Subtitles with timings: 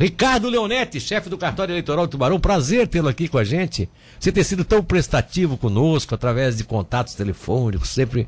[0.00, 3.86] Ricardo Leonetti, chefe do cartório eleitoral do Tubarão, prazer tê-lo aqui com a gente.
[4.18, 8.26] Você ter sido tão prestativo conosco, através de contatos telefônicos, sempre,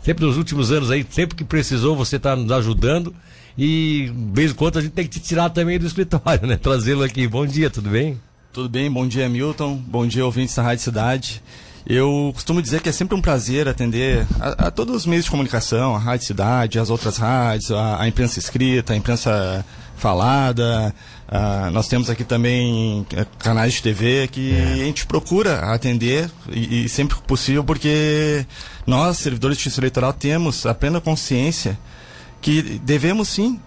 [0.00, 3.12] sempre nos últimos anos aí, sempre que precisou, você está nos ajudando.
[3.58, 6.56] E, de vez em quando, a gente tem que te tirar também do escritório, né?
[6.56, 7.26] Trazê-lo aqui.
[7.26, 8.20] Bom dia, tudo bem?
[8.52, 9.74] Tudo bem, bom dia, Milton.
[9.74, 11.42] Bom dia, ouvintes da Rádio Cidade.
[11.84, 15.32] Eu costumo dizer que é sempre um prazer atender a, a todos os meios de
[15.32, 19.64] comunicação, a Rádio Cidade, as outras rádios, a, a imprensa escrita, a imprensa
[19.98, 20.94] falada.
[21.28, 24.62] Uh, nós temos aqui também uh, canais de TV que é.
[24.62, 28.46] a gente procura atender e, e, sempre que possível, porque
[28.86, 31.78] nós, servidores de justiça eleitoral, temos a plena consciência
[32.40, 33.60] que devemos sim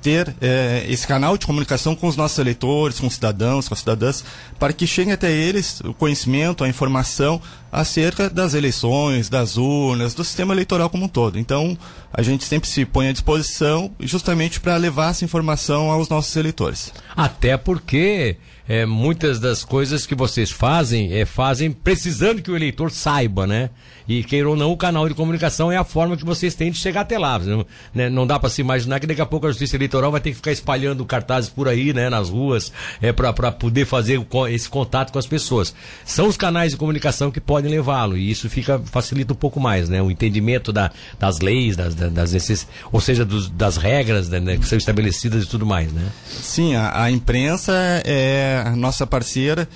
[0.00, 3.80] ter é, esse canal de comunicação com os nossos eleitores, com os cidadãos, com as
[3.80, 4.24] cidadãs,
[4.58, 10.24] para que chegue até eles o conhecimento, a informação acerca das eleições, das urnas, do
[10.24, 11.38] sistema eleitoral como um todo.
[11.38, 11.76] Então,
[12.12, 16.92] a gente sempre se põe à disposição justamente para levar essa informação aos nossos eleitores.
[17.16, 18.36] Até porque
[18.68, 23.70] é, muitas das coisas que vocês fazem, é, fazem precisando que o eleitor saiba, né?
[24.06, 26.78] E queira ou não, o canal de comunicação é a forma que vocês têm de
[26.78, 27.38] chegar até lá.
[27.38, 28.10] Não, né?
[28.10, 30.36] não dá para se imaginar que daqui a pouco a Justiça Eleitoral vai ter que
[30.36, 32.10] ficar espalhando cartazes por aí, né?
[32.10, 35.74] Nas ruas, é, para poder fazer esse contato com as pessoas.
[36.04, 39.88] São os canais de comunicação que podem levá-lo, e isso fica facilita um pouco mais,
[39.88, 40.02] né?
[40.02, 42.66] O entendimento da, das leis, das, das necess...
[42.92, 44.56] ou seja, dos, das regras né?
[44.56, 46.08] que são estabelecidas e tudo mais, né?
[46.28, 47.72] Sim, a, a imprensa
[48.04, 49.68] é a nossa parceira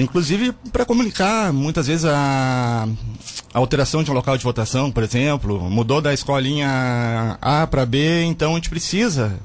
[0.00, 2.88] inclusive para comunicar muitas vezes a,
[3.52, 8.24] a, alteração de um local de votação, por exemplo, mudou da escolinha A para B,
[8.24, 9.38] então a gente precisa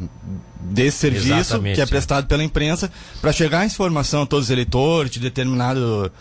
[0.59, 2.27] desse serviço Exatamente, que é prestado é.
[2.27, 6.11] pela imprensa para chegar a informação a todos os eleitores de determinado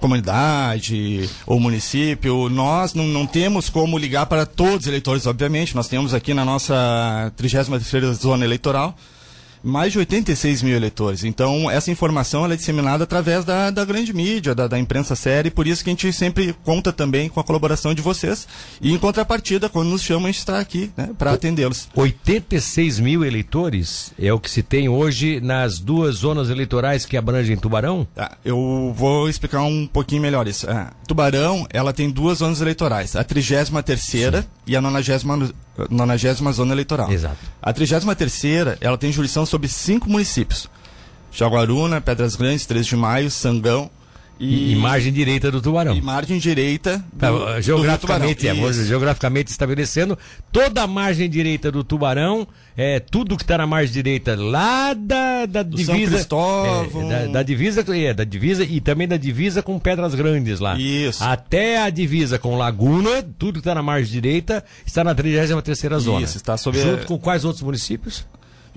[0.00, 2.48] comunidade ou município.
[2.48, 5.74] Nós não, não temos como ligar para todos os eleitores, obviamente.
[5.74, 8.96] Nós temos aqui na nossa 33ª zona eleitoral
[9.64, 11.24] mais de 86 mil eleitores.
[11.24, 15.50] Então, essa informação é disseminada através da, da grande mídia, da, da imprensa séria, e
[15.50, 18.46] por isso que a gente sempre conta também com a colaboração de vocês.
[18.80, 21.88] E em contrapartida, quando nos chamam, a gente está aqui né, para atendê-los.
[21.94, 27.56] 86 mil eleitores é o que se tem hoje nas duas zonas eleitorais que abrangem
[27.56, 28.06] Tubarão?
[28.14, 30.68] Tá, eu vou explicar um pouquinho melhor isso.
[30.68, 35.54] É, Tubarão, ela tem duas zonas eleitorais, a 33 terceira e a 90
[35.90, 37.10] 90 zona eleitoral.
[37.10, 37.38] Exato.
[37.62, 40.68] A 33 ela tem jurisdição sobre cinco municípios.
[41.32, 43.90] Jaguaruna, Pedras Grandes, 3 de Maio, Sangão
[44.38, 45.94] e, e, margem direita do Tubarão.
[45.96, 50.18] E margem direita do, tá, geograficamente, do é, geograficamente estabelecendo
[50.50, 52.46] toda a margem direita do Tubarão,
[52.76, 57.26] é tudo que está na margem direita lá da, da do divisa, São Cristóvão, é,
[57.26, 60.78] da, da, divisa, é, da divisa e também da divisa com Pedras Grandes lá.
[60.78, 61.22] Isso.
[61.22, 65.98] Até a divisa com Laguna, tudo que está na margem direita está na 33 terceira
[65.98, 66.24] zona.
[66.24, 68.26] Isso, está sob junto com quais outros municípios?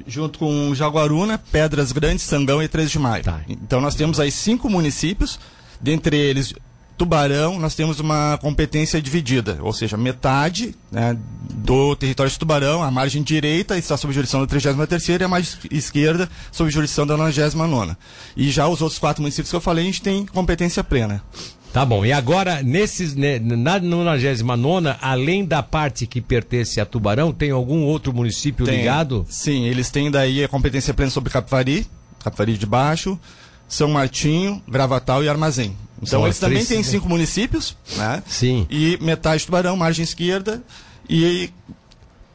[0.05, 3.23] Junto com Jaguaruna, Pedras Grandes, Sangão e 3 de Maio.
[3.23, 3.41] Tá.
[3.47, 5.39] Então nós temos aí cinco municípios,
[5.81, 6.53] dentre eles
[6.97, 11.15] Tubarão, nós temos uma competência dividida, ou seja, metade né,
[11.53, 15.59] do território de Tubarão, a margem direita está sob jurisdição da 33 e a margem
[15.69, 17.95] esquerda sob jurisdição da 99
[18.35, 21.23] E já os outros quatro municípios que eu falei, a gente tem competência plena.
[21.77, 27.31] Tá bom, e agora, nesses, né, na 99, além da parte que pertence a Tubarão,
[27.31, 29.27] tem algum outro município tem, ligado?
[29.29, 31.85] Sim, eles têm daí a competência plena sobre Capivari,
[32.23, 33.19] Capivari de Baixo,
[33.67, 35.77] São Martinho, Gravatal e Armazém.
[35.97, 38.23] Então São eles também têm cinco municípios, né?
[38.25, 38.65] Sim.
[38.71, 40.63] E metade de Tubarão, margem esquerda,
[41.07, 41.51] e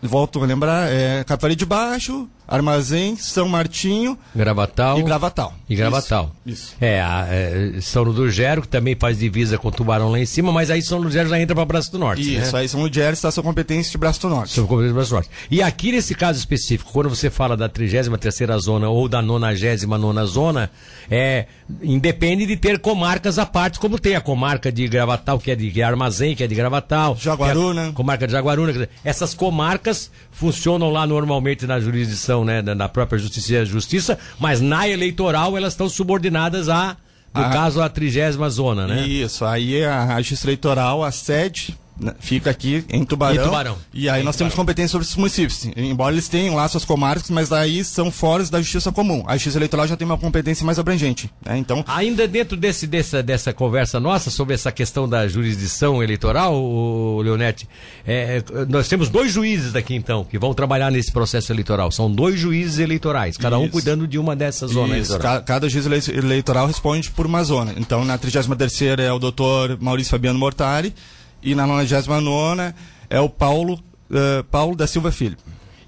[0.01, 4.19] volto a lembrar, é Capivari de Baixo, Armazém, São Martinho.
[4.35, 4.99] Gravatal.
[4.99, 5.55] E Gravatal.
[5.69, 6.31] E Gravatal.
[6.45, 6.65] Isso.
[6.65, 6.77] isso.
[6.81, 10.53] É, a, é, São Ludogero, que também faz divisa com o Tubarão lá em cima,
[10.53, 12.23] mas aí São Ludogero já entra para Braço do Norte.
[12.23, 12.61] Isso, né?
[12.61, 14.53] aí São Ludogero está sob competência de Braço do Norte.
[14.53, 15.31] Sob competência de Braço do Norte.
[15.51, 20.71] E aqui nesse caso específico, quando você fala da 33 zona ou da 99 zona,
[21.11, 21.47] é,
[21.83, 25.71] independe de ter comarcas à parte, como tem a comarca de Gravatal, que é de
[25.71, 27.17] que é Armazém, que é de Gravatal.
[27.17, 27.89] Jaguaruna.
[27.89, 28.89] É comarca de Jaguaruna.
[29.05, 34.89] Essas comarcas funcionam lá normalmente na jurisdição, né, na própria Justiça e Justiça, mas na
[34.89, 36.97] eleitoral elas estão subordinadas a,
[37.35, 37.51] no a...
[37.51, 39.07] caso, a trigésima zona, né?
[39.07, 41.82] Isso, aí a, a Justiça Eleitoral, a sede né,
[42.21, 43.43] fica aqui em Tubarão.
[43.43, 43.79] Em Tubarão.
[43.93, 44.39] E aí nós Tubarão.
[44.39, 45.67] temos competência sobre esses municípios.
[45.77, 49.23] Embora eles tenham lá suas comarcas, mas aí são fora da justiça comum.
[49.27, 51.31] A justiça eleitoral já tem uma competência mais abrangente.
[51.45, 51.59] Né?
[51.59, 57.69] Então, Ainda dentro desse, dessa, dessa conversa nossa sobre essa questão da jurisdição eleitoral, Leonete,
[58.07, 61.91] é, nós temos dois juízes aqui então, que vão trabalhar nesse processo eleitoral.
[61.91, 63.67] São dois juízes eleitorais, cada Isso.
[63.67, 65.19] um cuidando de uma dessas zonas Isso.
[65.19, 67.75] Cada, cada juiz eleitoral responde por uma zona.
[67.77, 70.95] Então, na 33 é o doutor Maurício Fabiano Mortari,
[71.43, 72.75] e na 99
[73.11, 73.75] é o Paulo,
[74.11, 75.37] uh, Paulo da Silva Filho.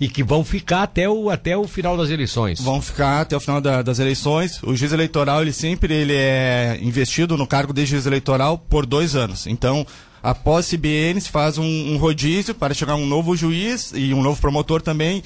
[0.01, 2.61] E que vão ficar até o, até o final das eleições.
[2.61, 4.61] Vão ficar até o final da, das eleições.
[4.63, 9.15] O juiz eleitoral, ele sempre ele é investido no cargo de juiz eleitoral por dois
[9.15, 9.47] anos.
[9.47, 9.87] Então,
[10.21, 14.41] após CBN, se faz um, um rodízio para chegar um novo juiz e um novo
[14.41, 15.23] promotor também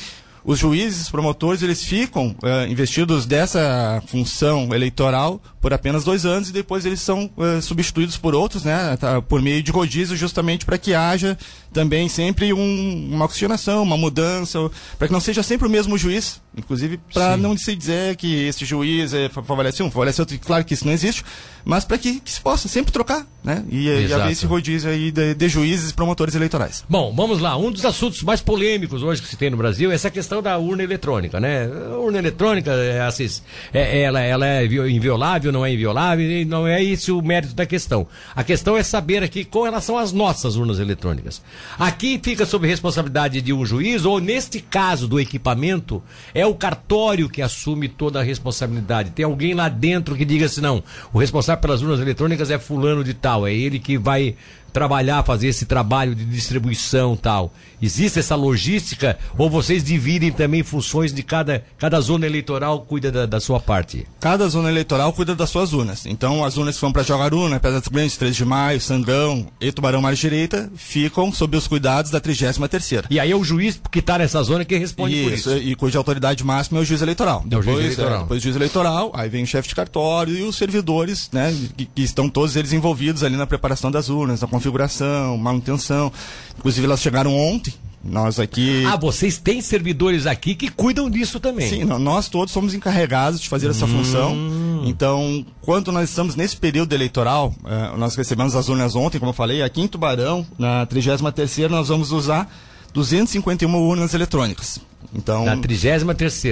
[0.49, 6.53] os juízes, promotores, eles ficam uh, investidos dessa função eleitoral por apenas dois anos e
[6.55, 10.79] depois eles são uh, substituídos por outros, né, tá, por meio de rodízio, justamente para
[10.79, 11.37] que haja
[11.71, 14.59] também sempre um, uma oxigenação, uma mudança,
[14.99, 18.64] para que não seja sempre o mesmo juiz, inclusive para não se dizer que esse
[18.64, 21.25] juiz é, favorece um, favorece outro, claro que isso não existe,
[21.64, 25.10] mas para que, que, se possa sempre trocar, né, e, e haver esse rodízio aí
[25.10, 26.84] de, de juízes e promotores eleitorais.
[26.88, 29.94] Bom, vamos lá, um dos assuntos mais polêmicos hoje que se tem no Brasil é
[29.94, 33.28] essa questão da urna eletrônica, né, a urna eletrônica, é, assim,
[33.72, 38.06] é, ela, ela é inviolável, não é inviolável, não é esse o mérito da questão.
[38.34, 41.43] A questão é saber aqui com relação às nossas urnas eletrônicas.
[41.78, 46.02] Aqui fica sob responsabilidade de um juiz, ou neste caso do equipamento,
[46.34, 49.11] é o cartório que assume toda a responsabilidade.
[49.11, 53.05] Tem alguém lá dentro que diga assim, não, o responsável pelas urnas eletrônicas é fulano
[53.05, 54.35] de tal, é ele que vai
[54.73, 57.53] trabalhar, fazer esse trabalho de distribuição tal.
[57.81, 63.26] Existe essa logística ou vocês dividem também funções de cada, cada zona eleitoral cuida da,
[63.26, 64.06] da sua parte?
[64.20, 66.06] Cada zona eleitoral cuida das suas urnas.
[66.06, 70.03] Então as urnas que vão para Jaguaruna, Pedras Grandes, 3 de Maio, Sangão e Tubarão
[70.03, 73.06] Mar Direita ficam sob os cuidados da 33 terceira.
[73.11, 75.69] E aí é o juiz que está nessa zona que responde isso, por isso.
[75.69, 77.44] E cuja autoridade máxima é o juiz eleitoral.
[77.50, 78.19] É o juiz eleitoral.
[78.19, 81.55] É, depois o juiz eleitoral, aí vem o chefe de cartório e os servidores, né,
[81.76, 86.12] que, que estão todos eles envolvidos ali na preparação das urnas, na configuração, manutenção.
[86.58, 87.72] Inclusive elas chegaram ontem,
[88.02, 88.84] nós aqui.
[88.87, 91.69] Ah, vocês têm servidores aqui que cuidam disso também.
[91.69, 93.88] Sim, nós todos somos encarregados de fazer essa hum.
[93.88, 94.37] função.
[94.84, 99.34] Então, quando nós estamos nesse período eleitoral, eh, nós recebemos as urnas ontem, como eu
[99.34, 102.50] falei, aqui em Tubarão, na 33 nós vamos usar
[102.99, 104.81] 251 urnas eletrônicas.
[105.15, 106.03] Então, na 33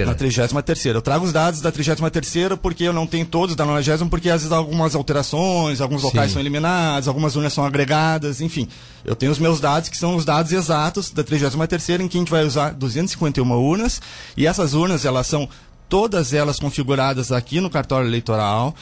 [0.07, 4.05] Na 33 Eu trago os dados da 33 porque eu não tenho todos da 90
[4.05, 6.33] porque às vezes há algumas alterações, alguns locais Sim.
[6.33, 8.67] são eliminados, algumas urnas são agregadas, enfim.
[9.03, 12.21] Eu tenho os meus dados que são os dados exatos da 33 em que a
[12.21, 14.01] gente vai usar 251 urnas
[14.35, 15.49] e essas urnas elas são
[15.89, 18.73] todas elas configuradas aqui no cartório eleitoral.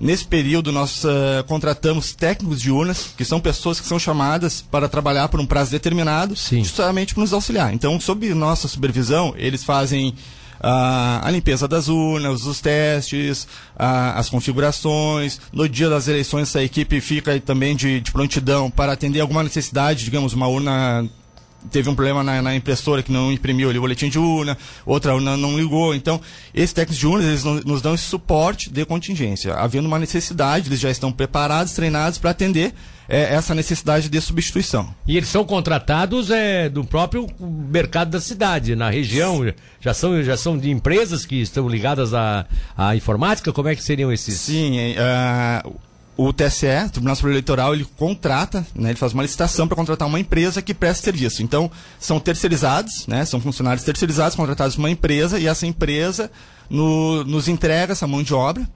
[0.00, 4.88] Nesse período, nós uh, contratamos técnicos de urnas, que são pessoas que são chamadas para
[4.88, 6.62] trabalhar por um prazo determinado, Sim.
[6.64, 7.72] justamente para nos auxiliar.
[7.72, 13.44] Então, sob nossa supervisão, eles fazem uh, a limpeza das urnas, os testes,
[13.74, 15.40] uh, as configurações.
[15.52, 20.04] No dia das eleições, essa equipe fica também de, de prontidão para atender alguma necessidade,
[20.04, 21.08] digamos, uma urna
[21.70, 25.14] teve um problema na, na, impressora que não imprimiu ali o boletim de urna, outra
[25.14, 25.94] urna não ligou.
[25.94, 26.20] Então,
[26.54, 29.54] esses técnicos de urnas, eles nos dão esse suporte de contingência.
[29.54, 32.74] Havendo uma necessidade, eles já estão preparados, treinados para atender
[33.08, 34.94] é, essa necessidade de substituição.
[35.06, 39.40] E eles são contratados é, do próprio mercado da cidade, na região,
[39.80, 42.46] já são, já são de empresas que estão ligadas à,
[42.76, 43.52] à informática?
[43.52, 44.40] Como é que seriam esses?
[44.40, 45.74] Sim, uh,
[46.16, 50.20] o TSE, Tribunal Superior Eleitoral, ele contrata, né, ele faz uma licitação para contratar uma
[50.20, 51.42] empresa que presta serviço.
[51.42, 56.30] Então, são terceirizados, né, são funcionários terceirizados, contratados por uma empresa, e essa empresa
[56.70, 58.68] no, nos entrega essa mão de obra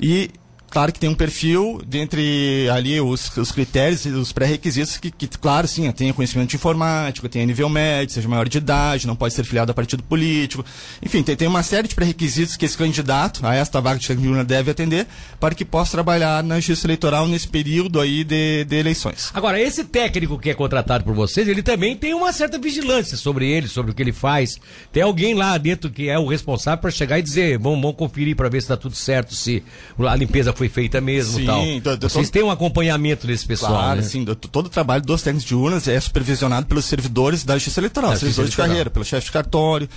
[0.00, 0.30] e
[0.70, 5.26] claro que tem um perfil dentre ali os, os critérios e os pré-requisitos que, que,
[5.26, 9.34] claro, sim, tenha conhecimento de informática, tenha nível médio, seja maior de idade, não pode
[9.34, 10.64] ser filiado a partido político.
[11.02, 14.44] Enfim, tem, tem uma série de pré-requisitos que esse candidato a esta vaga de técnico
[14.44, 15.06] deve atender
[15.38, 19.30] para que possa trabalhar na justiça eleitoral nesse período aí de, de eleições.
[19.34, 23.50] Agora, esse técnico que é contratado por vocês, ele também tem uma certa vigilância sobre
[23.50, 24.58] ele, sobre o que ele faz.
[24.92, 28.36] Tem alguém lá dentro que é o responsável para chegar e dizer, vamos, vamos conferir
[28.36, 29.62] para ver se está tudo certo, se
[29.98, 31.64] a limpeza foi feita mesmo sim, tal.
[31.80, 34.06] Do, do, Vocês têm um acompanhamento desse pessoal, claro, né?
[34.06, 34.24] sim.
[34.24, 38.10] Do, todo o trabalho dos técnicos de urnas é supervisionado pelos servidores da Justiça Eleitoral,
[38.10, 39.88] da servidores de carreira, pelo chefe de cartório,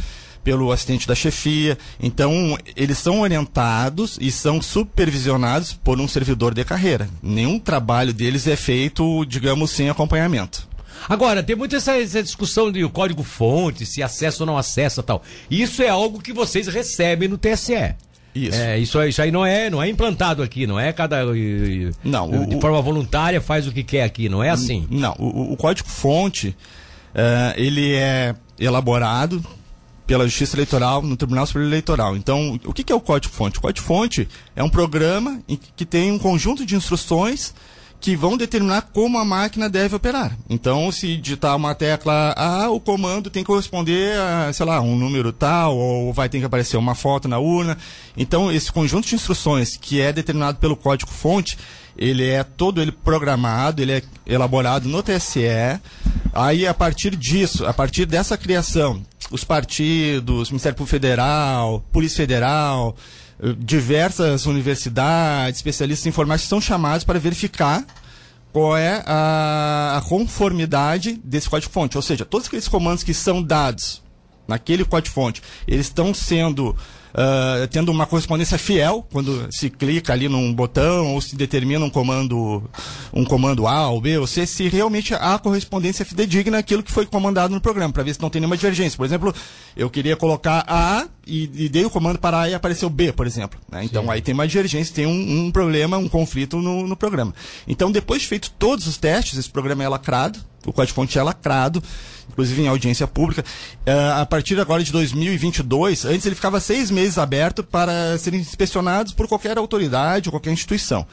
[0.41, 1.77] pelo assistente da chefia.
[2.00, 7.10] Então, eles são orientados e são supervisionados por um servidor de carreira.
[7.22, 10.65] Nenhum trabalho deles é feito, digamos, sem acompanhamento.
[11.10, 15.24] Agora, tem muita essa, essa discussão de código-fonte, se acessa ou não acessa tal.
[15.51, 17.96] Isso é algo que vocês recebem no TSE.
[18.36, 18.58] Isso.
[18.58, 21.24] É, isso, isso aí não é, não é implantado aqui, não é cada.
[22.04, 22.46] Não.
[22.48, 24.88] de forma voluntária faz o que quer aqui, não é assim?
[24.90, 25.16] Não.
[25.20, 26.50] O, o código-fonte,
[27.13, 29.44] uh, ele é elaborado
[30.08, 32.18] pela Justiça Eleitoral no Tribunal Superior Eleitoral.
[32.18, 33.60] Então, o que, que é o código-fonte?
[33.60, 35.40] O código-fonte é um programa
[35.75, 37.54] que tem um conjunto de instruções
[38.03, 40.38] que vão determinar como a máquina deve operar.
[40.50, 44.98] Então, se digitar uma tecla A, o comando tem que corresponder a, sei lá, um
[44.98, 47.77] número tal, ou vai ter que aparecer uma foto na urna.
[48.17, 51.57] Então, esse conjunto de instruções que é determinado pelo código-fonte,
[51.98, 55.79] ele é todo ele programado, ele é elaborado no TSE.
[56.33, 62.98] Aí, a partir disso, a partir dessa criação os partidos, Ministério Público Federal, Polícia Federal,
[63.58, 67.86] diversas universidades, especialistas em informática são chamados para verificar
[68.54, 71.98] qual é a, conformidade desse código-fonte.
[71.98, 74.02] Ou seja, todos aqueles comandos que são dados
[74.48, 76.76] naquele código-fonte, eles estão sendo
[77.14, 81.90] uh, tendo uma correspondência fiel quando se clica ali num botão ou se determina um
[81.90, 82.64] comando,
[83.12, 87.06] um comando A ou B ou C, se realmente há correspondência fidedigna àquilo que foi
[87.06, 88.98] comandado no programa, para ver se não tem nenhuma divergência.
[88.98, 89.34] Por exemplo,
[89.76, 93.25] eu queria colocar A e, e dei o comando para A e apareceu B, por
[93.25, 93.60] exemplo.
[93.72, 93.84] Né?
[93.86, 94.10] Então Sim.
[94.12, 97.34] aí tem uma divergência, tem um, um problema, um conflito no, no programa.
[97.68, 101.84] Então, depois de feito todos os testes, esse programa é lacrado, o código-fonte é lacrado,
[102.30, 103.44] inclusive em audiência pública.
[103.86, 109.13] Uh, a partir agora de 2022, antes ele ficava seis meses aberto para serem inspecionados
[109.13, 111.06] por qualquer autoridade ou qualquer instituição.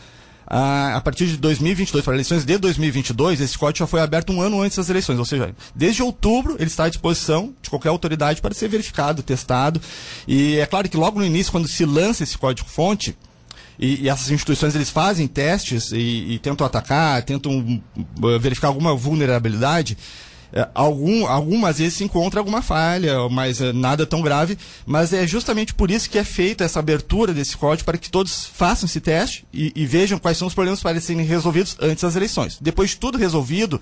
[0.51, 4.43] Uh, a partir de 2022, para eleições de 2022, esse código já foi aberto um
[4.43, 8.43] ano antes das eleições, ou seja, desde outubro ele está à disposição de qualquer autoridade
[8.43, 9.81] para ser verificado, testado.
[10.27, 13.17] E é claro que logo no início, quando se lança esse código-fonte,
[13.79, 17.81] e, e, essas instituições eles fazem testes e, e tentam atacar, tentam
[18.21, 19.97] uh, verificar alguma vulnerabilidade.
[20.53, 24.59] É, algum, algumas vezes se encontra alguma falha, mas é, nada tão grave.
[24.85, 28.47] Mas é justamente por isso que é feita essa abertura desse código para que todos
[28.47, 32.17] façam esse teste e, e vejam quais são os problemas para serem resolvidos antes das
[32.17, 32.59] eleições.
[32.61, 33.81] Depois de tudo resolvido,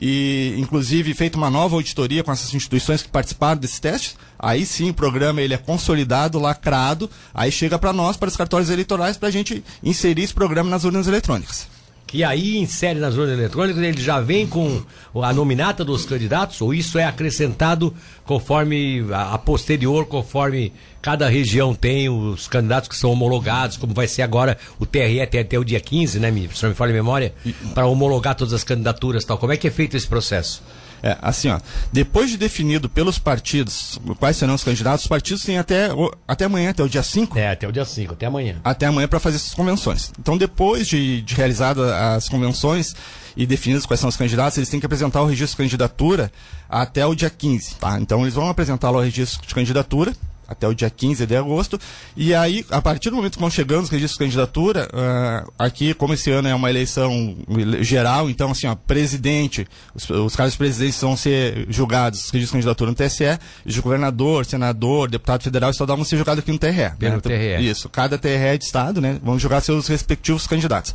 [0.00, 4.90] e inclusive feito uma nova auditoria com essas instituições que participaram desses testes, aí sim
[4.90, 9.28] o programa ele é consolidado, lacrado, aí chega para nós, para os cartórios eleitorais, para
[9.28, 11.71] a gente inserir esse programa nas urnas eletrônicas
[12.12, 14.82] que aí insere nas urnas eletrônicas, ele já vem com
[15.22, 17.94] a nominata dos candidatos, ou isso é acrescentado
[18.26, 24.06] conforme a, a, posterior, conforme cada região tem os candidatos que são homologados, como vai
[24.06, 26.90] ser agora o TRE até, até o dia 15, né, me, se não me falha
[26.90, 27.32] a memória,
[27.72, 29.38] para homologar todas as candidaturas tal.
[29.38, 30.62] Como é que é feito esse processo?
[31.02, 31.58] É, assim, ó,
[31.92, 35.88] depois de definido pelos partidos quais serão os candidatos, os partidos têm até,
[36.28, 37.36] até amanhã, até o dia 5.
[37.36, 38.60] É, até o dia 5, até amanhã.
[38.62, 40.12] Até amanhã para fazer essas convenções.
[40.18, 42.94] Então, depois de, de realizadas as convenções
[43.36, 46.30] e definidas quais são os candidatos, eles têm que apresentar o registro de candidatura
[46.68, 47.98] até o dia 15, tá?
[47.98, 50.12] Então, eles vão apresentá-lo ao registro de candidatura,
[50.52, 51.78] até o dia 15 de agosto.
[52.16, 55.94] E aí, a partir do momento que vão chegando os registros de candidatura, uh, aqui,
[55.94, 57.36] como esse ano é uma eleição
[57.80, 62.64] geral, então, assim, ó, presidente, os, os casos presidentes vão ser julgados, os registros de
[62.64, 66.58] candidatura no TSE, de governador, senador, deputado federal e estadual vão ser julgados aqui no
[66.58, 66.72] TRE.
[66.72, 66.96] Né?
[66.98, 67.20] Pelo?
[67.20, 67.68] TRE.
[67.68, 70.94] Isso, cada TRE de estado, né, vão julgar seus respectivos candidatos.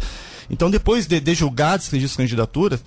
[0.49, 2.79] Então, depois de, de julgados os registros de candidatura,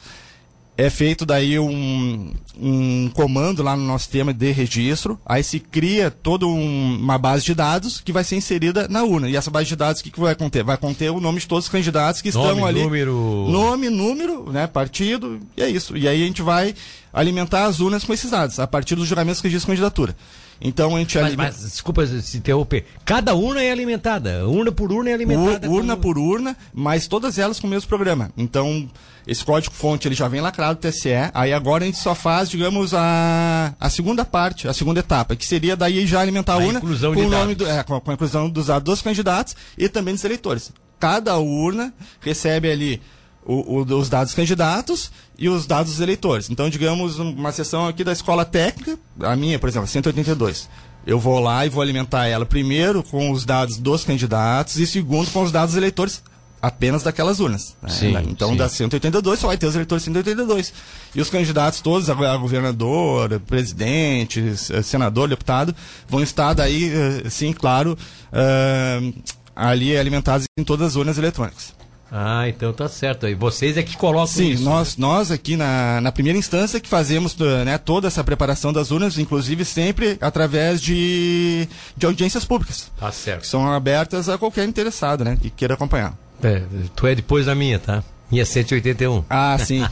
[0.80, 6.10] é feito daí um, um comando lá no nosso sistema de registro, aí se cria
[6.10, 9.28] toda um, uma base de dados que vai ser inserida na urna.
[9.28, 10.64] E essa base de dados, o que, que vai conter?
[10.64, 12.82] Vai conter o nome de todos os candidatos que nome, estão ali.
[12.82, 13.46] Número.
[13.50, 14.66] Nome, número, né?
[14.66, 15.99] Partido, e é isso.
[15.99, 16.75] E aí a gente vai
[17.12, 20.16] alimentar as urnas com esses dados, a partir dos juramentos que registram candidatura.
[20.62, 21.52] Então a gente mas, alimenta...
[21.52, 22.87] mas, desculpa se interromper.
[23.04, 24.46] Cada urna é alimentada.
[24.46, 25.68] Urna por urna é alimentada.
[25.68, 28.30] Ur, urna por urna, mas todas elas com o mesmo programa.
[28.37, 28.88] Então,
[29.26, 31.10] esse código-fonte ele já vem lacrado do TSE.
[31.34, 35.46] Aí agora a gente só faz, digamos, a, a segunda parte, a segunda etapa, que
[35.46, 38.10] seria daí já alimentar a, a urna com, o nome do, é, com, a, com
[38.10, 40.72] a inclusão dos dados dos candidatos e também dos eleitores.
[40.98, 43.00] Cada urna recebe ali
[43.44, 46.50] o, o, os dados candidatos e os dados dos eleitores.
[46.50, 50.68] Então, digamos, uma sessão aqui da escola técnica, a minha, por exemplo, 182.
[51.06, 55.30] Eu vou lá e vou alimentar ela primeiro com os dados dos candidatos e segundo
[55.30, 56.22] com os dados dos eleitores
[56.61, 57.76] apenas daquelas urnas.
[57.83, 57.88] Né?
[57.88, 58.57] Sim, então, sim.
[58.57, 60.73] das 182 só vai ter os eleitores 182.
[61.14, 65.75] E os candidatos todos, a governador, presidente, senador, deputado,
[66.09, 67.97] vão estar daí, eh, sim, claro,
[68.33, 69.23] uh,
[69.57, 71.81] ali alimentados em todas as urnas eletrônicas.
[72.12, 73.29] Ah, então tá certo.
[73.29, 74.64] E vocês é que colocam Sim, isso.
[74.64, 75.07] nós, né?
[75.07, 79.64] nós aqui na, na primeira instância que fazemos né, toda essa preparação das urnas, inclusive
[79.64, 82.90] sempre através de, de audiências públicas.
[82.99, 83.43] Tá certo.
[83.43, 86.17] Que são abertas a qualquer interessado, né, que queira acompanhar.
[86.42, 86.62] É,
[86.94, 88.02] tu é depois da minha, tá?
[88.30, 89.25] Minha 181.
[89.28, 89.82] Ah, sim.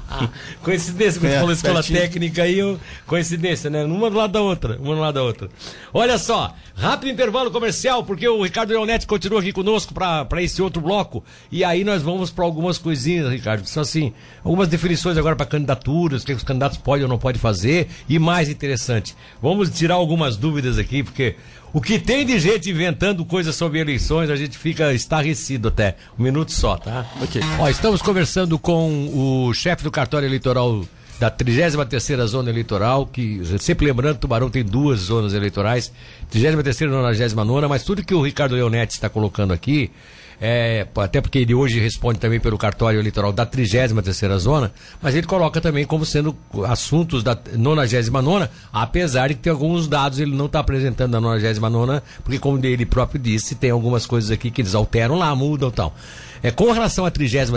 [0.62, 2.00] coincidência, quando é, falou escola pertinho.
[2.00, 2.78] técnica aí, eu...
[3.06, 3.82] coincidência, né?
[3.84, 5.48] Uma do lado da outra, uma do lado da outra.
[5.94, 10.82] Olha só, rápido intervalo comercial, porque o Ricardo Leonetti continua aqui conosco para esse outro
[10.82, 11.24] bloco.
[11.50, 14.12] E aí nós vamos para algumas coisinhas, Ricardo, são assim,
[14.44, 17.88] algumas definições agora para candidaturas, o que os candidatos podem ou não podem fazer.
[18.06, 21.36] E mais interessante, vamos tirar algumas dúvidas aqui, porque
[21.72, 25.96] o que tem de gente inventando coisas sobre eleições, a gente fica estarrecido até.
[26.18, 27.06] Um minuto só, tá?
[27.20, 27.40] Ok.
[27.58, 30.84] Ó, estamos conversando com o chefe do cartório eleitoral
[31.18, 35.92] da 33 zona eleitoral, que sempre lembrando, Tubarão tem duas zonas eleitorais,
[36.30, 39.90] 33 e 99, mas tudo que o Ricardo Leonetti está colocando aqui,
[40.40, 43.92] é, até porque ele hoje responde também pelo cartório eleitoral da 33
[44.40, 50.20] zona, mas ele coloca também como sendo assuntos da 99, apesar de ter alguns dados
[50.20, 54.50] ele não está apresentando da 99, porque como ele próprio disse, tem algumas coisas aqui
[54.50, 55.94] que eles alteram lá, mudam e tal.
[56.42, 57.50] É, com relação à 33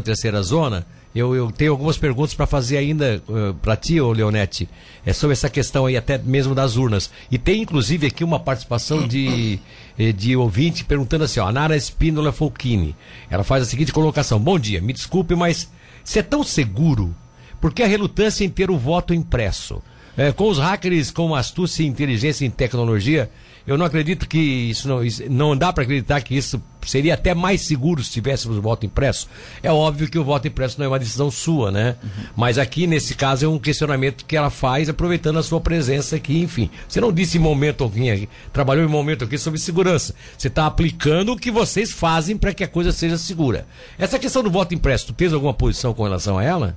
[0.44, 4.70] zona, eu, eu tenho algumas perguntas para fazer ainda uh, eh, para ti, ô Leonete,
[5.06, 7.12] é sobre essa questão aí até mesmo das urnas.
[7.30, 9.60] E tem inclusive aqui uma participação de,
[10.00, 12.96] eh, de ouvinte perguntando assim, ó, a Nara Espínola Folchini.
[13.30, 15.70] Ela faz a seguinte colocação: Bom dia, me desculpe, mas
[16.04, 17.14] se é tão seguro,
[17.60, 19.82] por que a relutância em ter o voto impresso?
[20.16, 23.30] É, com os hackers com astúcia, inteligência e tecnologia,
[23.66, 27.34] eu não acredito que isso não, isso, não dá para acreditar que isso seria até
[27.34, 29.28] mais seguro se tivéssemos o voto impresso.
[29.62, 31.96] É óbvio que o voto impresso não é uma decisão sua, né?
[32.02, 32.10] Uhum.
[32.36, 36.42] Mas aqui, nesse caso, é um questionamento que ela faz aproveitando a sua presença aqui,
[36.42, 36.70] enfim.
[36.88, 40.16] Você não disse em momento algum aqui, trabalhou em momento aqui sobre segurança.
[40.38, 43.68] Você está aplicando o que vocês fazem para que a coisa seja segura.
[43.98, 46.76] Essa questão do voto impresso, tu tens alguma posição com relação a ela?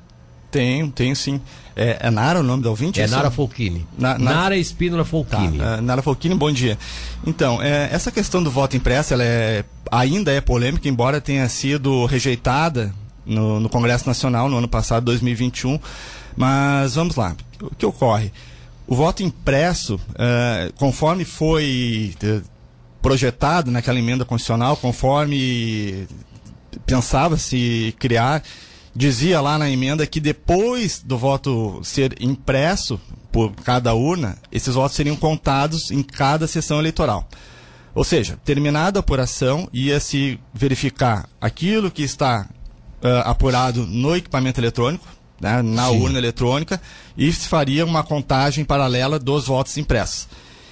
[0.50, 1.40] Tenho, tenho sim.
[1.76, 3.00] É, é Nara o nome do ouvinte?
[3.00, 3.86] É Nara Folchini.
[3.98, 5.58] Na, Nara, Nara Espínola Folchini.
[5.58, 6.78] Tá, uh, Nara Folchini, bom dia.
[7.26, 12.06] Então, é, essa questão do voto impresso, ela é, ainda é polêmica, embora tenha sido
[12.06, 12.94] rejeitada
[13.26, 15.78] no, no Congresso Nacional no ano passado, 2021.
[16.36, 18.32] Mas vamos lá, o que ocorre?
[18.86, 22.14] O voto impresso, uh, conforme foi
[23.00, 26.06] projetado naquela emenda constitucional, conforme
[26.86, 28.42] pensava-se criar
[28.94, 33.00] dizia lá na emenda que depois do voto ser impresso
[33.32, 37.28] por cada urna, esses votos seriam contados em cada sessão eleitoral.
[37.94, 42.48] Ou seja, terminada a apuração, ia se verificar aquilo que está
[43.02, 45.06] uh, apurado no equipamento eletrônico,
[45.40, 46.00] né, na Sim.
[46.00, 46.80] urna eletrônica,
[47.16, 50.28] e se faria uma contagem paralela dos votos impressos.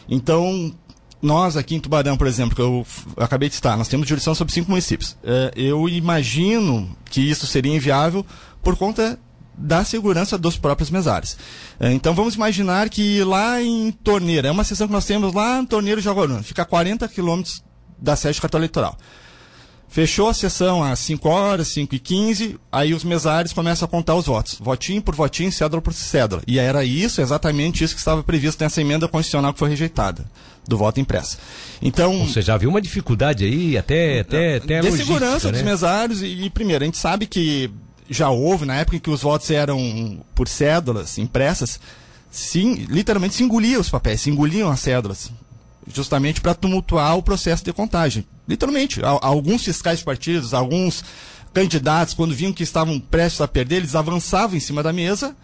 [0.08, 0.74] Então,
[1.22, 2.84] nós aqui em Tubarão, por exemplo, que eu
[3.16, 5.16] acabei de estar, nós temos jurisdição sobre cinco municípios.
[5.22, 8.26] É, eu imagino que isso seria inviável
[8.62, 9.18] por conta
[9.56, 11.36] da segurança dos próprios mesários.
[11.78, 15.60] É, então vamos imaginar que lá em Torneira, é uma sessão que nós temos lá
[15.60, 17.62] em Torneira de Jaguaruna, fica a 40 quilômetros
[17.96, 18.96] da sede cartão eleitoral.
[19.92, 24.14] Fechou a sessão às 5 horas, 5 e 15, aí os mesários começam a contar
[24.14, 24.56] os votos.
[24.58, 26.42] Votinho por votinho, cédula por cédula.
[26.46, 30.24] E era isso, exatamente isso que estava previsto nessa emenda constitucional que foi rejeitada,
[30.66, 31.36] do voto impresso.
[31.82, 32.26] Então...
[32.26, 35.58] Você já viu uma dificuldade aí, até, até, até De segurança né?
[35.58, 37.70] dos mesários, e, e primeiro, a gente sabe que
[38.08, 41.78] já houve, na época em que os votos eram por cédulas impressas,
[42.30, 45.30] sim, literalmente se engoliam os papéis, se engoliam as cédulas
[45.92, 48.24] justamente para tumultuar o processo de contagem.
[48.46, 51.04] Literalmente, alguns fiscais de partidos, alguns
[51.52, 55.36] candidatos, quando viam que estavam prestes a perder, eles avançavam em cima da mesa,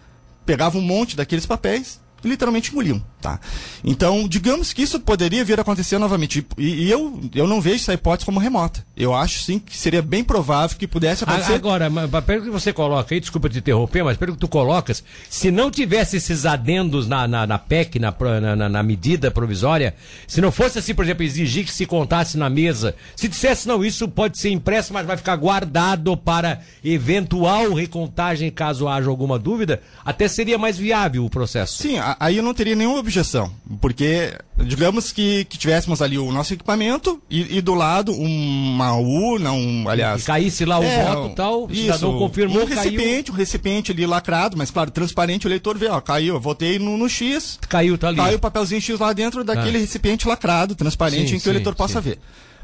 [0.45, 3.39] pegavam um monte daqueles papéis literalmente engoliam, tá?
[3.83, 6.45] Então, digamos que isso poderia vir a acontecer novamente.
[6.57, 8.85] E, e, eu, eu não vejo essa hipótese como remota.
[8.95, 11.53] Eu acho sim que seria bem provável que pudesse acontecer.
[11.53, 11.89] Agora,
[12.21, 15.71] pelo que você coloca aí, desculpa te interromper, mas pelo que tu colocas, se não
[15.71, 18.13] tivesse esses adendos na, na, na PEC, na,
[18.55, 19.95] na, na, medida provisória,
[20.27, 23.83] se não fosse assim, por exemplo, exigir que se contasse na mesa, se dissesse, não,
[23.83, 29.81] isso pode ser impresso, mas vai ficar guardado para eventual recontagem caso haja alguma dúvida,
[30.03, 31.81] até seria mais viável o processo.
[31.81, 36.53] Sim, aí eu não teria nenhuma objeção, porque digamos que, que tivéssemos ali o nosso
[36.53, 40.23] equipamento e, e do lado uma urna, um, aliás...
[40.23, 43.33] E caísse lá o é, voto e tal, o cidadão confirmou, um recipiente, caiu.
[43.33, 46.97] um recipiente ali lacrado, mas claro, transparente, o leitor vê, ó, caiu, eu votei no,
[46.97, 47.59] no X...
[47.67, 48.17] Caiu, tá ali.
[48.17, 49.81] Caiu o papelzinho X lá dentro daquele ah.
[49.81, 51.77] recipiente lacrado, transparente, sim, em que sim, o eleitor sim.
[51.77, 52.19] possa ver.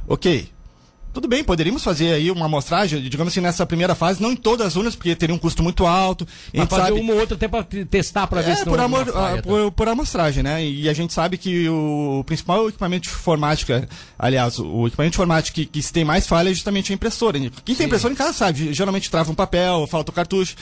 [0.08, 0.48] Ok,
[1.16, 4.68] tudo bem, poderíamos fazer aí uma amostragem, digamos assim, nessa primeira fase, não em todas
[4.68, 6.28] as urnas, porque teria um custo muito alto.
[6.54, 7.00] Mas fazer sabe...
[7.00, 9.88] uma ou outra até para testar para ver é, se por, amor, falha, por, por,
[9.88, 10.64] amostragem, né?
[10.64, 13.88] E a gente sabe que o, principal equipamento de informática,
[14.20, 17.40] aliás, o equipamento de informática que, que tem mais falha é justamente a impressora.
[17.40, 17.84] Quem tem Sim.
[17.86, 20.56] impressora em casa sabe, geralmente trava um papel, falta o cartucho.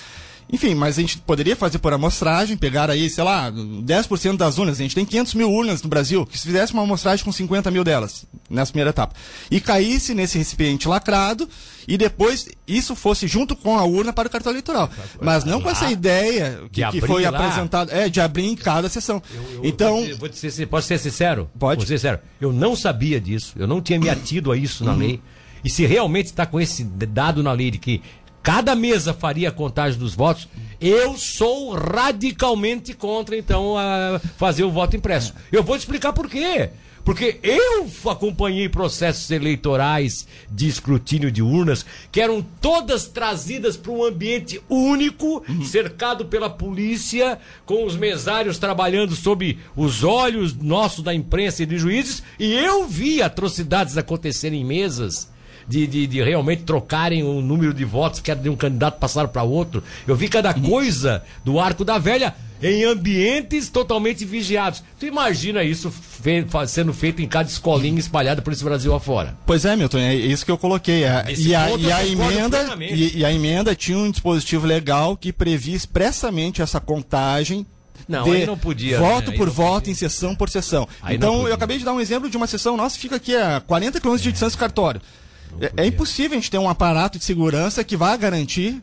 [0.51, 4.79] Enfim, mas a gente poderia fazer por amostragem, pegar aí, sei lá, 10% das urnas.
[4.79, 7.71] A gente tem 500 mil urnas no Brasil, que se fizesse uma amostragem com 50
[7.71, 9.15] mil delas, nessa primeira etapa,
[9.49, 11.47] e caísse nesse recipiente lacrado,
[11.87, 14.89] e depois isso fosse junto com a urna para o cartão eleitoral.
[15.21, 19.21] Mas não com essa ideia que, que foi apresentada, é, de abrir em cada sessão.
[19.33, 20.05] Eu, eu, então.
[20.17, 21.49] Vou te, ser, posso ser sincero?
[21.57, 21.79] Pode.
[21.79, 22.19] Vou ser sincero.
[22.39, 24.99] Eu não sabia disso, eu não tinha me atido a isso na uhum.
[24.99, 25.21] lei.
[25.63, 28.01] E se realmente está com esse dado na lei de que
[28.43, 30.47] cada mesa faria a contagem dos votos,
[30.79, 35.33] eu sou radicalmente contra, então, a fazer o voto impresso.
[35.49, 36.69] Eu vou te explicar por quê.
[37.03, 44.05] Porque eu acompanhei processos eleitorais de escrutínio de urnas que eram todas trazidas para um
[44.05, 45.65] ambiente único, uhum.
[45.65, 51.77] cercado pela polícia, com os mesários trabalhando sob os olhos nossos da imprensa e de
[51.77, 55.32] juízes, e eu vi atrocidades acontecerem em mesas.
[55.73, 59.27] De, de, de, realmente trocarem o número de votos que era de um candidato passar
[59.27, 59.83] para outro.
[60.07, 64.83] Eu vi cada coisa do arco da velha em ambientes totalmente vigiados.
[64.99, 69.35] Tu imagina isso fe sendo feito em cada escolinha espalhada por esse Brasil afora?
[69.47, 71.05] Pois é, Milton, é isso que eu coloquei.
[71.05, 75.33] É, e, a, e, a emenda, e, e a emenda tinha um dispositivo legal que
[75.33, 77.65] previa expressamente essa contagem
[78.07, 78.99] não, de não podia.
[78.99, 79.37] Voto né?
[79.37, 79.91] por voto, podia.
[79.91, 80.87] em sessão por sessão.
[81.01, 83.59] Aí então, eu acabei de dar um exemplo de uma sessão nossa, fica aqui a
[83.61, 85.01] 40 quilômetros de distância do cartório.
[85.59, 88.81] É, é, impossível a gente ter um aparato de segurança que vá garantir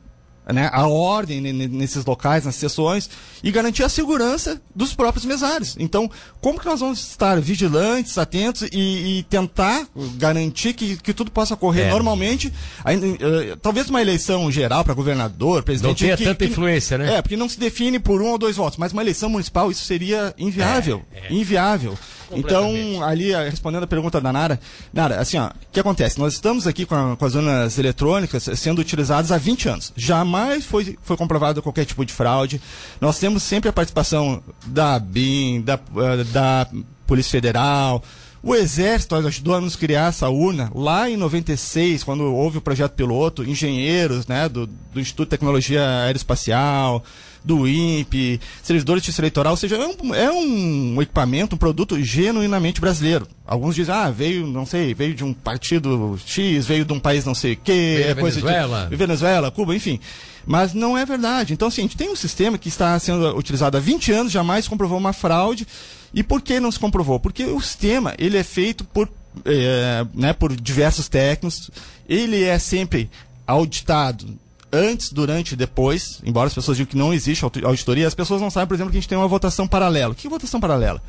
[0.53, 3.09] né, a ordem nesses locais, nas sessões,
[3.43, 5.77] e garantir a segurança dos próprios mesários.
[5.79, 11.31] Então, como que nós vamos estar vigilantes, atentos e, e tentar garantir que, que tudo
[11.31, 11.91] possa ocorrer é.
[11.91, 12.53] normalmente?
[12.85, 15.89] Ainda, uh, talvez uma eleição geral para governador, presidente.
[15.89, 17.17] Não tenha que, tanta que, influência, né?
[17.17, 19.85] É, porque não se define por um ou dois votos, mas uma eleição municipal, isso
[19.85, 21.03] seria inviável.
[21.13, 21.33] É, é.
[21.33, 21.97] Inviável.
[22.33, 24.61] Então, ali, respondendo a pergunta da Nara,
[24.93, 26.19] Nara, assim, ó, o que acontece?
[26.19, 29.93] Nós estamos aqui com, a, com, as urnas eletrônicas sendo utilizadas há 20 anos.
[29.97, 32.61] Jamais foi, foi comprovado qualquer tipo de fraude.
[33.01, 36.69] Nós temos sempre a participação da BIM, da, eh, da
[37.07, 38.03] Polícia Federal,
[38.43, 42.93] o Exército ajudou a nos criar essa urna lá em 96, quando houve o projeto
[42.93, 47.05] piloto, engenheiros né, do, do Instituto de Tecnologia Aeroespacial,
[47.45, 52.01] do INPE, servidores de justiça eleitoral, ou seja, é um, é um equipamento, um produto
[52.03, 53.27] genuinamente brasileiro.
[53.47, 57.25] Alguns dizem, ah, veio, não sei, veio de um partido X, veio de um país
[57.25, 58.87] não sei o quê, é coisa Venezuela.
[58.89, 59.99] de Venezuela, Cuba, enfim.
[60.47, 61.53] Mas não é verdade.
[61.53, 64.69] Então, assim, a gente tem um sistema que está sendo utilizado há 20 anos, jamais
[64.69, 65.67] comprovou uma fraude.
[66.13, 67.21] E por que não se comprovou?
[67.21, 69.09] Porque o sistema ele é feito por,
[69.45, 71.71] é, né, por diversos técnicos,
[72.09, 73.11] ele é sempre
[73.47, 74.39] auditado
[74.73, 78.51] antes, durante e depois, embora as pessoas digam que não existe auditoria, as pessoas não
[78.51, 80.13] sabem, por exemplo, que a gente tem uma votação paralela.
[80.13, 81.03] O que é votação paralela?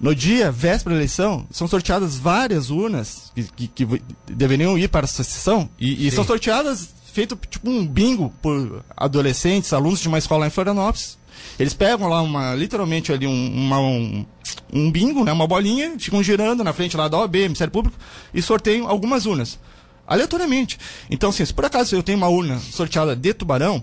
[0.00, 5.04] No dia, véspera da eleição, são sorteadas várias urnas que, que, que deveriam ir para
[5.04, 10.18] a sessão e, e são sorteadas feito tipo um bingo por adolescentes, alunos de uma
[10.18, 11.16] escola em Florianópolis.
[11.58, 14.26] Eles pegam lá uma, literalmente ali um, uma, um,
[14.72, 17.96] um bingo, né, uma bolinha, ficam girando na frente lá da OAB, Ministério Público,
[18.32, 19.58] e sorteiam algumas urnas
[20.06, 20.78] aleatoriamente.
[21.10, 23.82] Então, assim, se por acaso eu tenho uma urna sorteada de tubarão,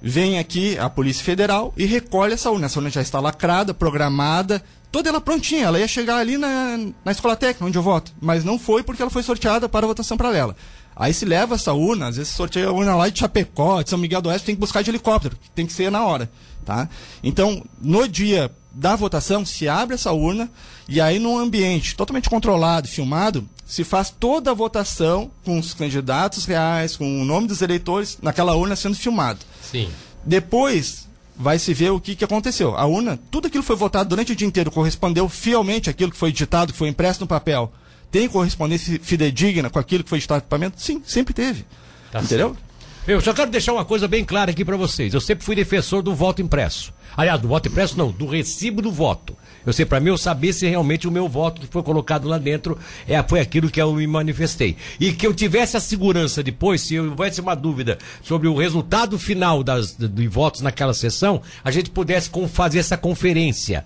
[0.00, 2.66] vem aqui a Polícia Federal e recolhe essa urna.
[2.66, 5.66] Essa urna já está lacrada, programada, toda ela prontinha.
[5.66, 8.12] Ela ia chegar ali na, na escola técnica, onde eu voto.
[8.20, 10.56] Mas não foi porque ela foi sorteada para votação paralela.
[10.94, 13.98] Aí se leva essa urna, às vezes sorteia a urna lá de Chapecó, de São
[13.98, 16.30] Miguel do Oeste, tem que buscar de helicóptero, tem que ser na hora.
[16.64, 16.88] Tá?
[17.24, 20.50] Então, no dia da votação, se abre essa urna
[20.88, 26.44] e aí num ambiente totalmente controlado, filmado, se faz toda a votação com os candidatos
[26.44, 29.38] reais, com o nome dos eleitores naquela urna sendo filmado.
[29.62, 29.88] Sim.
[30.22, 32.76] Depois vai se ver o que, que aconteceu.
[32.76, 36.18] A urna, tudo aquilo que foi votado durante o dia inteiro correspondeu fielmente àquilo que
[36.18, 37.72] foi ditado, que foi impresso no papel.
[38.10, 40.78] Tem correspondência fidedigna com aquilo que foi ditado no equipamento?
[40.78, 41.64] Sim, sempre teve.
[42.10, 42.48] Tá Entendeu?
[42.48, 42.71] Certo.
[43.04, 45.12] Eu só quero deixar uma coisa bem clara aqui para vocês.
[45.12, 46.94] Eu sempre fui defensor do voto impresso.
[47.16, 49.36] Aliás, do voto impresso não, do recibo do voto.
[49.66, 52.38] Eu sei, para mim, eu saber se realmente o meu voto que foi colocado lá
[52.38, 54.76] dentro é, foi aquilo que eu me manifestei.
[55.00, 59.64] E que eu tivesse a segurança depois, se houvesse uma dúvida sobre o resultado final
[59.64, 63.82] das, de votos naquela sessão, a gente pudesse fazer essa conferência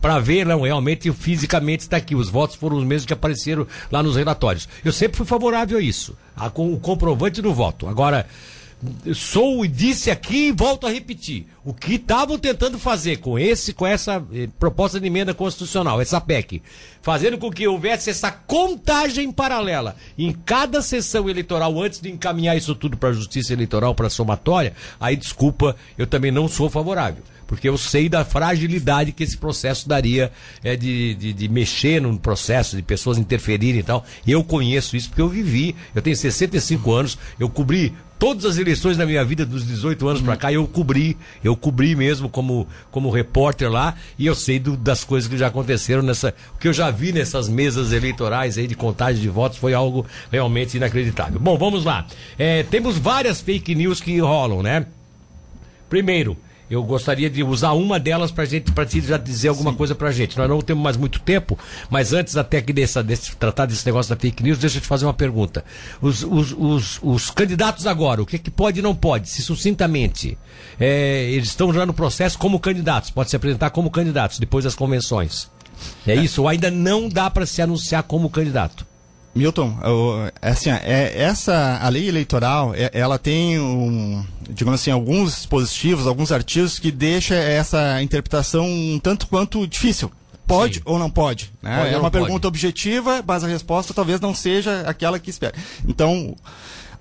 [0.00, 2.14] para ver não, realmente fisicamente está aqui.
[2.14, 4.66] Os votos foram os mesmos que apareceram lá nos relatórios.
[4.82, 7.88] Eu sempre fui favorável a isso, a, com o comprovante do voto.
[7.88, 8.26] Agora
[9.14, 11.46] sou e disse aqui e volto a repetir.
[11.64, 16.20] O que estavam tentando fazer com esse, com essa eh, proposta de emenda constitucional, essa
[16.20, 16.62] PEC,
[17.02, 22.74] fazendo com que houvesse essa contagem paralela em cada sessão eleitoral antes de encaminhar isso
[22.74, 27.22] tudo para a Justiça Eleitoral, para a somatória, aí desculpa, eu também não sou favorável
[27.46, 30.32] porque eu sei da fragilidade que esse processo daria
[30.64, 34.04] é, de, de, de, mexer no processo, de pessoas interferirem e tal.
[34.26, 38.96] Eu conheço isso porque eu vivi, eu tenho 65 anos, eu cobri todas as eleições
[38.96, 40.26] da minha vida dos 18 anos uhum.
[40.26, 44.76] para cá eu cobri, eu cobri mesmo como, como repórter lá e eu sei do,
[44.76, 48.66] das coisas que já aconteceram nessa, o que eu já vi nessas mesas eleitorais aí
[48.66, 51.38] de contagem de votos foi algo realmente inacreditável.
[51.38, 52.06] Bom, vamos lá.
[52.38, 54.86] É, temos várias fake news que rolam, né?
[55.88, 56.36] Primeiro,
[56.70, 59.76] eu gostaria de usar uma delas para gente, para te já dizer alguma Sim.
[59.76, 60.36] coisa para gente.
[60.36, 64.14] Nós não temos mais muito tempo, mas antes até que dessa, desse, tratar desse negócio
[64.14, 65.64] da fake news, deixa eu te fazer uma pergunta.
[66.00, 69.28] Os, os, os, os candidatos agora, o que, que pode e não pode?
[69.28, 70.36] Se sucintamente,
[70.78, 74.74] é, eles estão já no processo como candidatos, pode se apresentar como candidatos depois das
[74.74, 75.50] convenções.
[76.06, 78.86] É isso, ou ainda não dá para se anunciar como candidato?
[79.36, 79.76] Milton,
[80.40, 86.06] é assim, é, essa a lei eleitoral, é, ela tem um, digamos assim, alguns dispositivos,
[86.06, 90.10] alguns artigos que deixa essa interpretação um tanto quanto difícil.
[90.46, 90.82] Pode Sim.
[90.84, 91.52] ou não pode?
[91.60, 91.76] Né?
[91.76, 92.46] pode é uma pergunta pode.
[92.46, 95.54] objetiva, mas a resposta talvez não seja aquela que espera.
[95.86, 96.36] Então,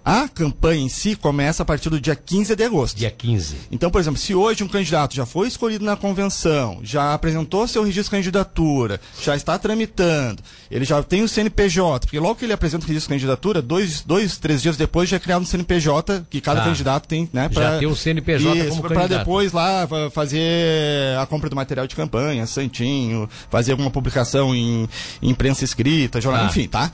[0.06, 2.96] a campanha em si começa a partir do dia 15 de agosto.
[2.96, 3.56] Dia 15.
[3.72, 7.84] Então, por exemplo, se hoje um candidato já foi escolhido na convenção, já apresentou seu
[7.84, 12.54] registro de candidatura, já está tramitando, ele já tem o CNPJ, porque logo que ele
[12.54, 16.28] apresenta o registro de candidatura, dois, dois três dias depois já é criado um CNPJ
[16.30, 16.68] que cada tá.
[16.68, 17.50] candidato tem, né?
[17.50, 21.88] Pra, já tem o CNPJ isso, como Para depois lá fazer a compra do material
[21.88, 24.88] de campanha, santinho, fazer alguma publicação em,
[25.22, 26.50] em imprensa escrita, jornal, tá.
[26.50, 26.92] enfim, tá?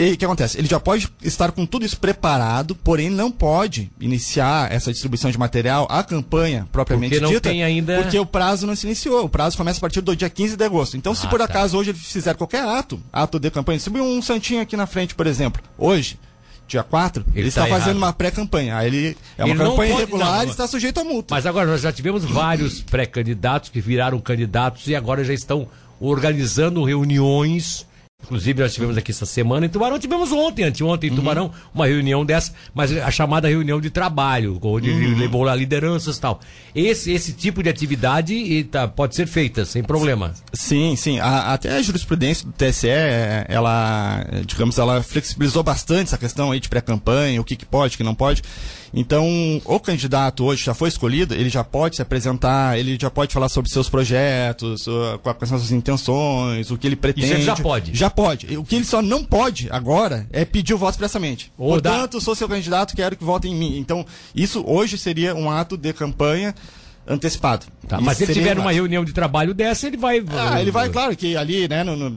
[0.00, 0.56] E o que acontece?
[0.56, 5.38] Ele já pode estar com tudo isso preparado, porém não pode iniciar essa distribuição de
[5.38, 8.02] material, a campanha propriamente porque não dita, tem ainda...
[8.02, 9.26] porque o prazo não se iniciou.
[9.26, 10.96] O prazo começa a partir do dia 15 de agosto.
[10.96, 11.44] Então, se ah, por tá.
[11.44, 15.14] acaso hoje ele fizer qualquer ato, ato de campanha, distribuir um santinho aqui na frente,
[15.14, 16.18] por exemplo, hoje,
[16.66, 18.82] dia 4, ele, ele está tá fazendo uma pré-campanha.
[18.82, 21.34] Ele é uma ele campanha pode, irregular e está sujeito a multa.
[21.34, 25.68] Mas agora nós já tivemos vários pré-candidatos que viraram candidatos e agora já estão
[26.00, 27.86] organizando reuniões
[28.22, 31.16] Inclusive, nós tivemos aqui essa semana em Tubarão, tivemos ontem, anteontem em uhum.
[31.16, 35.18] Tubarão, uma reunião dessa, mas a chamada reunião de trabalho, onde uhum.
[35.18, 36.40] levou lá lideranças e tal.
[36.74, 40.34] Esse, esse tipo de atividade tá, pode ser feita, sem problema.
[40.52, 41.18] Sim, sim.
[41.18, 42.88] A, até a jurisprudência do TSE,
[43.48, 47.98] ela, digamos, ela flexibilizou bastante essa questão aí de pré-campanha, o que, que pode, o
[47.98, 48.42] que não pode.
[48.92, 49.26] Então,
[49.64, 53.48] o candidato hoje já foi escolhido, ele já pode se apresentar, ele já pode falar
[53.48, 54.86] sobre seus projetos,
[55.22, 57.26] quais são as suas intenções, o que ele pretende.
[57.26, 57.94] Isso ele já pode.
[57.94, 58.56] Já pode.
[58.56, 61.52] O que ele só não pode agora é pedir o voto expressamente.
[61.56, 62.20] Ou Portanto, dá...
[62.20, 63.78] sou seu candidato, quero que votem em mim.
[63.78, 66.54] Então, isso hoje seria um ato de campanha
[67.10, 67.66] antecipado.
[67.88, 70.22] Tá, mas se ele tiver uma reunião de trabalho dessa, ele vai.
[70.30, 72.10] Ah, ele vai, claro, que ali, né, no, no,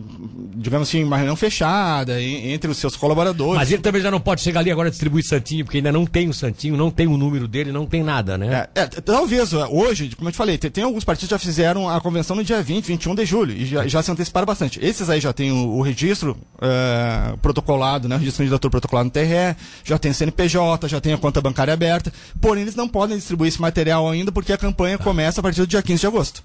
[0.55, 3.55] digamos assim, uma reunião fechada entre os seus colaboradores.
[3.55, 6.05] Mas ele também já não pode chegar ali agora e distribuir Santinho, porque ainda não
[6.05, 8.67] tem o Santinho, não tem o número dele, não tem nada, né?
[8.75, 11.89] É, é, talvez, hoje, como eu te falei, tem, tem, alguns partidos que já fizeram
[11.89, 14.79] a convenção no dia 20, 21 de julho, e já, já se anteciparam bastante.
[14.79, 19.05] Esses aí já tem o, o registro uh, protocolado, né, o registro de candidatura protocolado
[19.05, 22.87] no TRE, já tem o CNPJ, já tem a conta bancária aberta, porém eles não
[22.87, 26.07] podem distribuir esse material ainda porque a campanha começa a partir do dia 15 de
[26.07, 26.43] agosto.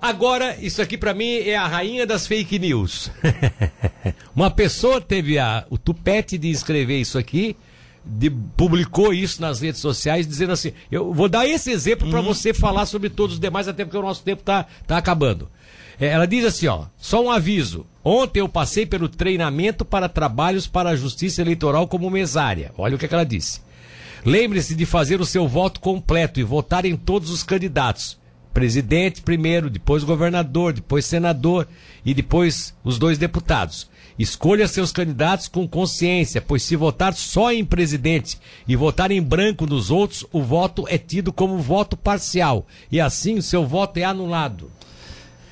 [0.00, 3.10] Agora, isso aqui para mim é a rainha das fake news.
[4.34, 7.56] Uma pessoa teve a, o tupete de escrever isso aqui,
[8.04, 12.26] de, publicou isso nas redes sociais, dizendo assim: eu vou dar esse exemplo para uhum.
[12.26, 15.48] você falar sobre todos os demais, até porque o nosso tempo tá, tá acabando.
[15.98, 17.86] É, ela diz assim: ó, só um aviso.
[18.04, 22.70] Ontem eu passei pelo treinamento para trabalhos para a Justiça Eleitoral como mesária.
[22.78, 23.60] Olha o que, é que ela disse.
[24.26, 28.18] Lembre-se de fazer o seu voto completo e votar em todos os candidatos
[28.56, 31.68] presidente primeiro, depois governador, depois senador
[32.02, 33.86] e depois os dois deputados.
[34.18, 39.66] Escolha seus candidatos com consciência, pois se votar só em presidente e votar em branco
[39.66, 44.04] nos outros, o voto é tido como voto parcial e assim o seu voto é
[44.04, 44.70] anulado.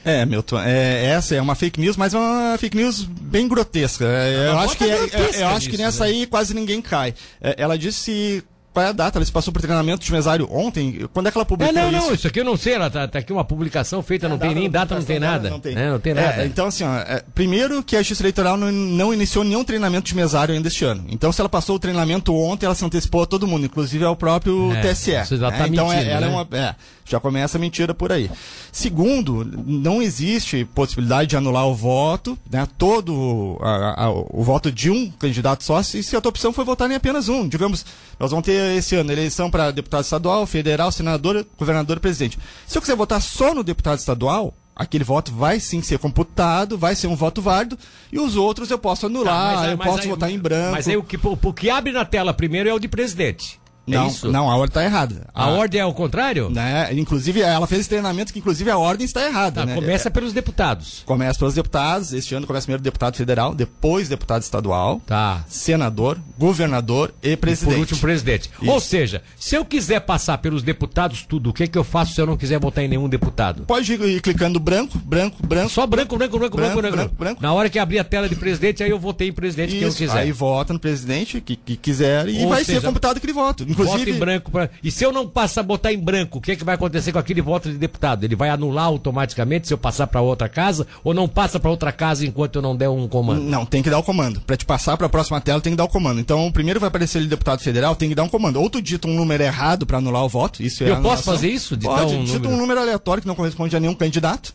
[0.02, 4.06] É, Milton, é, essa é uma fake news, mas é uma fake news bem grotesca.
[4.06, 6.10] É, eu, acho que, é, é eu acho que nessa né?
[6.10, 7.14] aí quase ninguém cai.
[7.38, 8.42] É, ela disse
[8.74, 9.18] qual é a data?
[9.18, 11.08] Ela se passou por treinamento de mesário ontem?
[11.12, 12.06] Quando é que ela publicou é, não, isso?
[12.08, 12.74] Não, isso aqui eu não sei.
[12.74, 15.48] Ela tá, tá aqui uma publicação feita, é, não tem nem data, não tem nada.
[15.48, 16.42] Não tem, é, não tem nada.
[16.42, 20.08] É, então, assim, ó, é, primeiro que a Justiça Eleitoral não, não, iniciou nenhum treinamento
[20.08, 21.04] de mesário ainda este ano.
[21.08, 24.16] Então, se ela passou o treinamento ontem, ela se antecipou a todo mundo, inclusive ao
[24.16, 25.12] próprio é, TSE.
[25.12, 26.26] Já tá então, mentindo, ela é né?
[26.26, 26.76] é uma.
[27.04, 28.30] Já começa a mentira por aí.
[28.72, 32.66] Segundo, não existe possibilidade de anular o voto, né?
[32.78, 36.64] Todo a, a, o voto de um candidato só, se, se a tua opção foi
[36.64, 37.46] votar em apenas um.
[37.46, 37.84] Digamos,
[38.18, 42.38] nós vamos ter esse ano eleição para deputado estadual, federal, senador, governador e presidente.
[42.66, 46.94] Se eu quiser votar só no deputado estadual, aquele voto vai sim ser computado, vai
[46.94, 47.78] ser um voto válido,
[48.10, 50.72] e os outros eu posso anular, tá, eu posso aí, votar em branco.
[50.72, 53.60] Mas aí o que, o que abre na tela primeiro é o de presidente.
[53.86, 54.32] É não, isso?
[54.32, 55.26] não, a ordem está errada.
[55.34, 56.48] A, a, ordem é o contrário?
[56.50, 59.60] Né, inclusive, ela fez esse treinamento que, inclusive, a ordem está errada.
[59.60, 59.74] Tá, né?
[59.74, 61.02] Começa é, pelos deputados.
[61.04, 62.12] Começa pelos deputados.
[62.12, 65.44] Este ano começa primeiro deputado federal, depois deputado estadual, tá.
[65.48, 67.72] senador, governador e presidente.
[67.72, 68.50] E por último, presidente.
[68.60, 68.70] Isso.
[68.70, 72.20] Ou seja, se eu quiser passar pelos deputados tudo, o que, que eu faço se
[72.20, 73.64] eu não quiser votar em nenhum deputado?
[73.66, 75.68] Pode ir clicando branco, branco, branco.
[75.70, 76.96] Só branco, branco, branco, branco, branco.
[76.96, 77.42] branco, branco.
[77.42, 79.78] Na hora que abrir a tela de presidente, aí eu votei em presidente Isso.
[79.78, 80.20] que eu quiser.
[80.20, 83.66] Aí vota no presidente que, que quiser e Ou vai seja, ser computado aquele voto.
[83.74, 84.70] Inclusive, voto em branco pra...
[84.82, 87.18] E se eu não passar, botar em branco, o que, é que vai acontecer com
[87.18, 88.24] aquele voto de deputado?
[88.24, 90.86] Ele vai anular automaticamente se eu passar para outra casa?
[91.02, 93.42] Ou não passa para outra casa enquanto eu não der um comando?
[93.42, 94.40] Não, tem que dar o comando.
[94.40, 96.20] Para te passar para a próxima tela, tem que dar o comando.
[96.20, 98.60] Então, primeiro vai aparecer ele deputado federal, tem que dar um comando.
[98.60, 100.62] Ou tu dita um número errado para anular o voto.
[100.62, 101.76] Isso é eu posso fazer isso?
[101.78, 102.54] Pode, um dita número...
[102.54, 104.54] um número aleatório que não corresponde a nenhum candidato.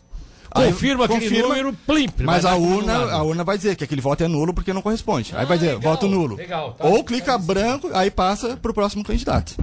[0.52, 4.24] Confirma aquele confirma, número, plim, Mas a urna, a urna vai dizer que aquele voto
[4.24, 5.32] é nulo porque não corresponde.
[5.36, 6.36] aí Ah, vai dizer legal, voto nulo.
[6.36, 6.84] legal, tá.
[6.84, 9.54] Ou clica branco, aí passa pro próximo candidato.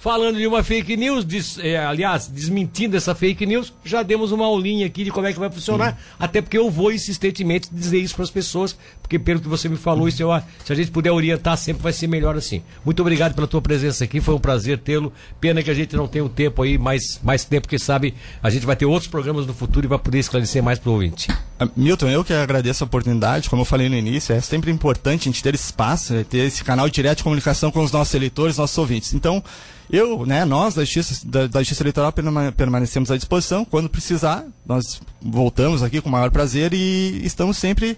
[0.00, 4.46] Falando de uma fake news, des- é, aliás, desmentindo essa fake news, já demos uma
[4.46, 6.00] aulinha aqui de como é que vai funcionar.
[6.18, 9.76] Até porque eu vou insistentemente dizer isso para as pessoas, porque pelo que você me
[9.76, 10.30] falou, isso eu,
[10.64, 12.62] se a gente puder orientar sempre vai ser melhor assim.
[12.82, 15.12] Muito obrigado pela tua presença aqui, foi um prazer tê-lo.
[15.38, 18.48] Pena que a gente não tem o tempo aí, mais, mais tempo, porque sabe, a
[18.48, 21.28] gente vai ter outros programas no futuro e vai poder esclarecer mais para o ouvinte.
[21.58, 25.28] Ah, Milton, eu que agradeço a oportunidade, como eu falei no início, é sempre importante
[25.28, 28.56] a gente ter espaço, né, ter esse canal direto de comunicação com os nossos eleitores,
[28.56, 29.12] nossos ouvintes.
[29.12, 29.44] Então,
[29.92, 33.64] eu, né, nós da Justiça, da, da Justiça Eleitoral perma- permanecemos à disposição.
[33.64, 37.96] Quando precisar, nós voltamos aqui com o maior prazer e estamos sempre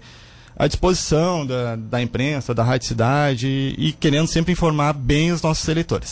[0.55, 5.67] à disposição da, da imprensa, da Rádio Cidade e querendo sempre informar bem os nossos
[5.67, 6.09] eleitores.